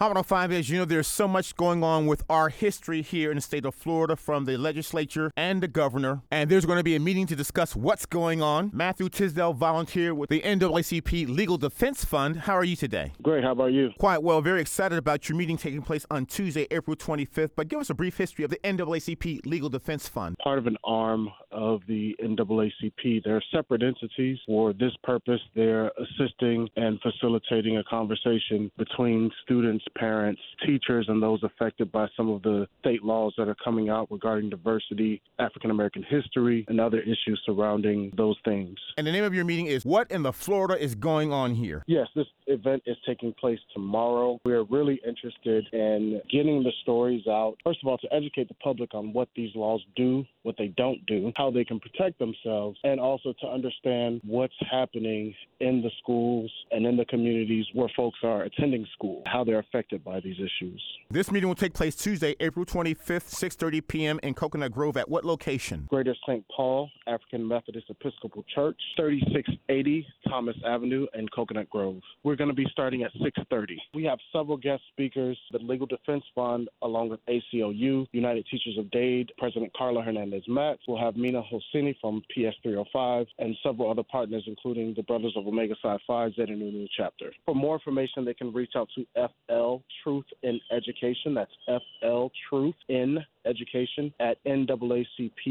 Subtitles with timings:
[0.00, 3.36] Hot 105, as you know, there's so much going on with our history here in
[3.36, 6.22] the state of Florida from the legislature and the governor.
[6.30, 8.70] And there's going to be a meeting to discuss what's going on.
[8.72, 12.36] Matthew Tisdol, volunteer with the NAACP Legal Defense Fund.
[12.36, 13.10] How are you today?
[13.24, 13.42] Great.
[13.42, 13.90] How about you?
[13.98, 14.40] Quite well.
[14.40, 17.50] Very excited about your meeting taking place on Tuesday, April 25th.
[17.56, 20.36] But give us a brief history of the NAACP Legal Defense Fund.
[20.38, 23.24] Part of an arm of the NAACP.
[23.24, 24.38] They're separate entities.
[24.46, 31.42] For this purpose, they're assisting and facilitating a conversation between students parents, teachers, and those
[31.42, 36.02] affected by some of the state laws that are coming out regarding diversity, African American
[36.02, 38.78] history, and other issues surrounding those things.
[38.96, 41.82] And the name of your meeting is What in the Florida is Going On Here?
[41.86, 44.38] Yes, this event is taking place tomorrow.
[44.44, 47.56] We're really interested in getting the stories out.
[47.64, 51.04] First of all, to educate the public on what these laws do, what they don't
[51.06, 56.50] do, how they can protect themselves, and also to understand what's happening in the schools
[56.70, 60.82] and in the communities where folks are attending school, how they're affected by these issues.
[61.10, 64.20] This meeting will take place Tuesday, April 25th, 6:30 p.m.
[64.22, 65.86] in Coconut Grove at what location?
[65.88, 66.44] Greater St.
[66.54, 72.00] Paul African Methodist Episcopal Church, 3680 Thomas Avenue in Coconut Grove.
[72.22, 73.76] We're going to be starting at 6:30.
[73.94, 78.90] We have several guest speakers, the Legal Defense Fund along with ACLU, United Teachers of
[78.90, 80.80] Dade, President Karla Hernandez Mats.
[80.86, 85.46] We'll have Mina Hosseini from PS 305 and several other partners including the Brothers of
[85.46, 87.32] Omega Psi Phi Zeta Nu chapter.
[87.44, 89.67] For more information, they can reach out to FL
[90.02, 91.34] Truth in Education.
[91.34, 91.50] That's
[92.00, 95.48] FL Truth in Education at NAACPLDF.org.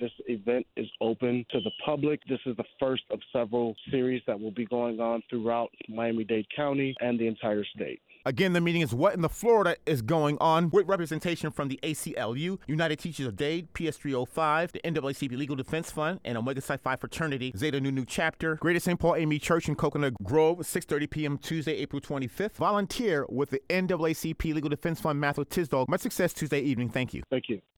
[0.00, 2.20] This event is open to the public.
[2.28, 6.46] This is the first of several series that will be going on throughout Miami Dade
[6.54, 8.00] County and the entire state.
[8.28, 11.80] Again, the meeting is What in the Florida is Going On with representation from the
[11.82, 16.96] ACLU, United Teachers of Dade, PS305, the NAACP Legal Defense Fund, and Omega Psi Phi
[16.96, 19.00] Fraternity, Zeta Nu Nu Chapter, Greater St.
[19.00, 21.38] Paul AME Church in Coconut Grove, 6.30 p.m.
[21.38, 22.56] Tuesday, April 25th.
[22.56, 25.88] Volunteer with the NAACP Legal Defense Fund, Matthew Tisdol.
[25.88, 26.90] Much success Tuesday evening.
[26.90, 27.22] Thank you.
[27.30, 27.62] Thank you.